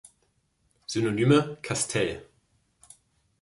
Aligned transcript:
Synonyme: 0.87 1.59
Castel. 1.61 2.25